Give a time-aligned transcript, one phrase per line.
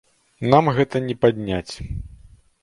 [0.53, 1.73] Нам гэта не падняць.